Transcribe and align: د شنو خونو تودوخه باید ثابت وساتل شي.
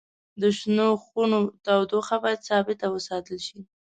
د 0.41 0.43
شنو 0.57 0.89
خونو 1.03 1.37
تودوخه 1.65 2.15
باید 2.23 2.45
ثابت 2.49 2.79
وساتل 2.87 3.37
شي. 3.47 3.59